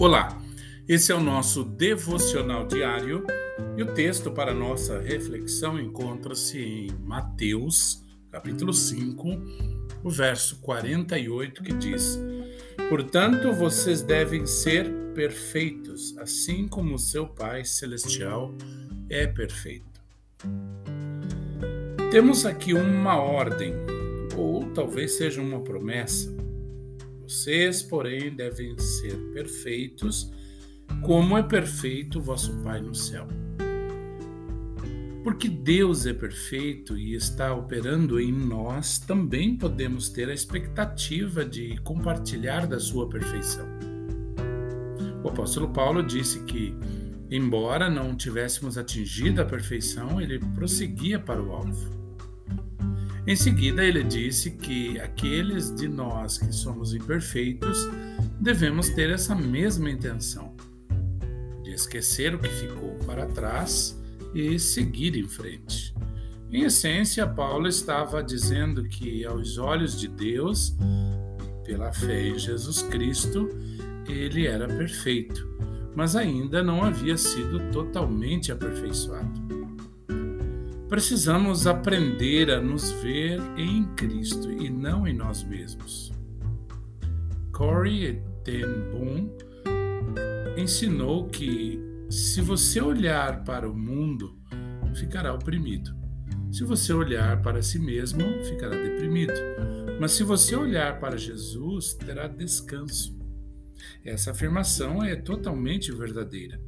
Olá, 0.00 0.42
esse 0.88 1.12
é 1.12 1.14
o 1.14 1.20
nosso 1.20 1.62
devocional 1.62 2.66
diário 2.66 3.26
e 3.76 3.82
o 3.82 3.92
texto 3.92 4.30
para 4.30 4.54
nossa 4.54 4.98
reflexão 4.98 5.78
encontra-se 5.78 6.58
em 6.58 6.90
Mateus, 7.04 8.02
capítulo 8.30 8.72
5, 8.72 9.28
o 10.02 10.08
verso 10.08 10.58
48, 10.60 11.62
que 11.62 11.74
diz: 11.74 12.18
Portanto, 12.88 13.52
vocês 13.52 14.00
devem 14.00 14.46
ser 14.46 14.90
perfeitos, 15.14 16.16
assim 16.16 16.66
como 16.66 16.94
o 16.94 16.98
seu 16.98 17.26
Pai 17.26 17.66
Celestial 17.66 18.54
é 19.10 19.26
perfeito. 19.26 20.00
Temos 22.10 22.46
aqui 22.46 22.72
uma 22.72 23.16
ordem, 23.16 23.74
ou 24.34 24.64
talvez 24.72 25.18
seja 25.18 25.42
uma 25.42 25.60
promessa 25.60 26.34
vocês, 27.30 27.80
porém, 27.80 28.34
devem 28.34 28.76
ser 28.76 29.16
perfeitos, 29.32 30.32
como 31.00 31.38
é 31.38 31.42
perfeito 31.44 32.20
vosso 32.20 32.52
Pai 32.64 32.80
no 32.80 32.92
céu. 32.92 33.28
Porque 35.22 35.48
Deus 35.48 36.06
é 36.06 36.12
perfeito 36.12 36.98
e 36.98 37.14
está 37.14 37.54
operando 37.54 38.18
em 38.18 38.32
nós, 38.32 38.98
também 38.98 39.56
podemos 39.56 40.08
ter 40.08 40.28
a 40.28 40.34
expectativa 40.34 41.44
de 41.44 41.76
compartilhar 41.82 42.66
da 42.66 42.80
sua 42.80 43.08
perfeição. 43.08 43.66
O 45.22 45.28
apóstolo 45.28 45.68
Paulo 45.68 46.02
disse 46.02 46.40
que, 46.40 46.74
embora 47.30 47.88
não 47.88 48.16
tivéssemos 48.16 48.76
atingido 48.76 49.40
a 49.40 49.44
perfeição, 49.44 50.20
ele 50.20 50.40
prosseguia 50.56 51.20
para 51.20 51.40
o 51.40 51.52
alvo. 51.52 51.99
Em 53.26 53.36
seguida, 53.36 53.84
ele 53.84 54.02
disse 54.02 54.52
que 54.52 54.98
aqueles 54.98 55.74
de 55.74 55.86
nós 55.86 56.38
que 56.38 56.52
somos 56.52 56.94
imperfeitos 56.94 57.88
devemos 58.40 58.88
ter 58.90 59.10
essa 59.10 59.34
mesma 59.34 59.90
intenção, 59.90 60.54
de 61.62 61.70
esquecer 61.72 62.34
o 62.34 62.38
que 62.38 62.48
ficou 62.48 62.94
para 63.06 63.26
trás 63.26 64.00
e 64.34 64.58
seguir 64.58 65.16
em 65.16 65.28
frente. 65.28 65.94
Em 66.50 66.64
essência, 66.64 67.26
Paulo 67.26 67.68
estava 67.68 68.22
dizendo 68.22 68.84
que, 68.84 69.24
aos 69.24 69.58
olhos 69.58 69.98
de 69.98 70.08
Deus, 70.08 70.74
pela 71.64 71.92
fé 71.92 72.28
em 72.28 72.38
Jesus 72.38 72.82
Cristo, 72.82 73.48
ele 74.08 74.46
era 74.46 74.66
perfeito, 74.66 75.46
mas 75.94 76.16
ainda 76.16 76.62
não 76.62 76.82
havia 76.82 77.16
sido 77.16 77.70
totalmente 77.70 78.50
aperfeiçoado. 78.50 79.59
Precisamos 80.90 81.68
aprender 81.68 82.50
a 82.50 82.60
nos 82.60 82.90
ver 82.90 83.40
em 83.56 83.84
Cristo 83.94 84.50
e 84.50 84.68
não 84.68 85.06
em 85.06 85.14
nós 85.14 85.44
mesmos. 85.44 86.10
Corey 87.52 88.20
ten 88.42 88.66
Boom 88.90 89.30
ensinou 90.58 91.28
que 91.28 91.78
se 92.10 92.40
você 92.40 92.80
olhar 92.80 93.44
para 93.44 93.70
o 93.70 93.72
mundo, 93.72 94.36
ficará 94.96 95.32
oprimido. 95.32 95.94
Se 96.50 96.64
você 96.64 96.92
olhar 96.92 97.40
para 97.40 97.62
si 97.62 97.78
mesmo, 97.78 98.24
ficará 98.42 98.74
deprimido. 98.74 99.32
Mas 100.00 100.10
se 100.10 100.24
você 100.24 100.56
olhar 100.56 100.98
para 100.98 101.16
Jesus, 101.16 101.94
terá 101.94 102.26
descanso. 102.26 103.16
Essa 104.04 104.32
afirmação 104.32 105.04
é 105.04 105.14
totalmente 105.14 105.92
verdadeira, 105.92 106.60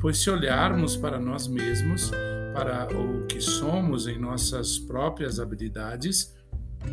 pois 0.00 0.18
se 0.18 0.30
olharmos 0.30 0.96
para 0.96 1.20
nós 1.20 1.46
mesmos, 1.46 2.10
para 2.54 2.88
o 2.96 3.26
que 3.26 3.40
somos 3.40 4.06
em 4.06 4.18
nossas 4.18 4.78
próprias 4.78 5.38
habilidades, 5.38 6.34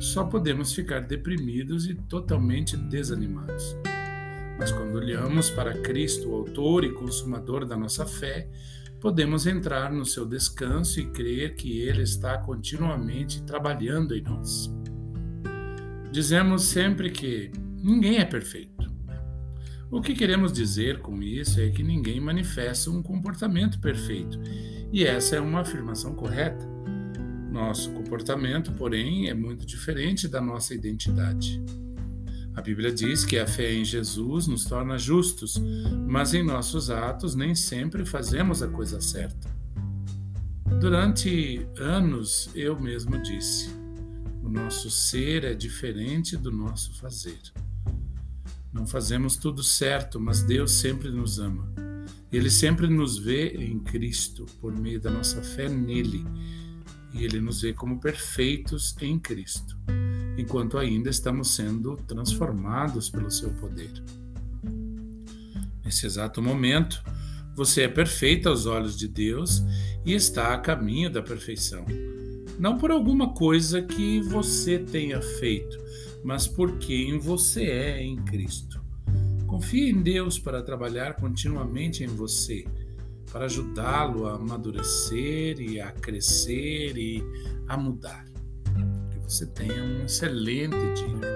só 0.00 0.24
podemos 0.24 0.74
ficar 0.74 1.00
deprimidos 1.00 1.86
e 1.86 1.94
totalmente 1.94 2.76
desanimados. 2.76 3.76
Mas 4.58 4.72
quando 4.72 4.96
olhamos 4.96 5.50
para 5.50 5.80
Cristo, 5.80 6.30
o 6.30 6.34
autor 6.34 6.84
e 6.84 6.92
consumador 6.92 7.64
da 7.64 7.76
nossa 7.76 8.04
fé, 8.04 8.48
podemos 9.00 9.46
entrar 9.46 9.92
no 9.92 10.04
seu 10.04 10.26
descanso 10.26 10.98
e 10.98 11.06
crer 11.06 11.54
que 11.54 11.80
Ele 11.80 12.02
está 12.02 12.38
continuamente 12.38 13.42
trabalhando 13.42 14.14
em 14.14 14.22
nós. 14.22 14.70
Dizemos 16.10 16.64
sempre 16.64 17.10
que 17.10 17.52
ninguém 17.82 18.18
é 18.18 18.24
perfeito. 18.24 18.75
O 19.88 20.00
que 20.00 20.14
queremos 20.14 20.52
dizer 20.52 20.98
com 20.98 21.22
isso 21.22 21.60
é 21.60 21.70
que 21.70 21.82
ninguém 21.82 22.20
manifesta 22.20 22.90
um 22.90 23.02
comportamento 23.02 23.78
perfeito 23.78 24.38
e 24.92 25.04
essa 25.04 25.36
é 25.36 25.40
uma 25.40 25.60
afirmação 25.60 26.14
correta. 26.14 26.66
Nosso 27.52 27.90
comportamento, 27.92 28.72
porém, 28.72 29.28
é 29.28 29.34
muito 29.34 29.64
diferente 29.64 30.26
da 30.26 30.40
nossa 30.40 30.74
identidade. 30.74 31.62
A 32.54 32.60
Bíblia 32.60 32.90
diz 32.92 33.24
que 33.24 33.38
a 33.38 33.46
fé 33.46 33.72
em 33.72 33.84
Jesus 33.84 34.48
nos 34.48 34.64
torna 34.64 34.98
justos, 34.98 35.60
mas 36.06 36.34
em 36.34 36.42
nossos 36.42 36.90
atos 36.90 37.34
nem 37.34 37.54
sempre 37.54 38.04
fazemos 38.04 38.62
a 38.62 38.68
coisa 38.68 39.00
certa. 39.00 39.54
Durante 40.80 41.64
anos 41.78 42.50
eu 42.54 42.78
mesmo 42.78 43.22
disse: 43.22 43.70
o 44.42 44.48
nosso 44.48 44.90
ser 44.90 45.44
é 45.44 45.54
diferente 45.54 46.36
do 46.36 46.50
nosso 46.50 46.92
fazer. 46.94 47.38
Não 48.76 48.86
fazemos 48.86 49.36
tudo 49.36 49.62
certo, 49.62 50.20
mas 50.20 50.42
Deus 50.42 50.72
sempre 50.72 51.08
nos 51.08 51.38
ama. 51.38 51.66
Ele 52.30 52.50
sempre 52.50 52.86
nos 52.86 53.16
vê 53.16 53.48
em 53.48 53.78
Cristo 53.80 54.44
por 54.60 54.78
meio 54.78 55.00
da 55.00 55.10
nossa 55.10 55.40
fé 55.40 55.66
nele, 55.66 56.22
e 57.14 57.24
ele 57.24 57.40
nos 57.40 57.62
vê 57.62 57.72
como 57.72 57.98
perfeitos 57.98 58.94
em 59.00 59.18
Cristo, 59.18 59.78
enquanto 60.36 60.76
ainda 60.76 61.08
estamos 61.08 61.54
sendo 61.54 61.96
transformados 62.06 63.08
pelo 63.08 63.30
seu 63.30 63.50
poder. 63.54 63.90
Nesse 65.82 66.04
exato 66.04 66.42
momento, 66.42 67.02
você 67.54 67.82
é 67.82 67.88
perfeito 67.88 68.46
aos 68.50 68.66
olhos 68.66 68.94
de 68.94 69.08
Deus 69.08 69.62
e 70.04 70.12
está 70.12 70.52
a 70.52 70.58
caminho 70.58 71.08
da 71.08 71.22
perfeição. 71.22 71.86
Não 72.58 72.76
por 72.76 72.90
alguma 72.90 73.32
coisa 73.32 73.80
que 73.80 74.20
você 74.20 74.78
tenha 74.78 75.22
feito, 75.22 75.78
mas 76.26 76.48
por 76.48 76.76
quem 76.78 77.20
você 77.20 77.62
é 77.66 78.02
em 78.02 78.16
Cristo. 78.16 78.84
Confie 79.46 79.90
em 79.90 80.02
Deus 80.02 80.40
para 80.40 80.60
trabalhar 80.60 81.14
continuamente 81.14 82.02
em 82.02 82.08
você, 82.08 82.64
para 83.30 83.44
ajudá-lo 83.44 84.26
a 84.26 84.34
amadurecer 84.34 85.60
e 85.60 85.80
a 85.80 85.92
crescer 85.92 86.98
e 86.98 87.22
a 87.68 87.76
mudar. 87.76 88.24
Que 89.12 89.20
você 89.20 89.46
tenha 89.46 89.80
um 89.84 90.04
excelente 90.04 90.74
dia. 90.96 91.35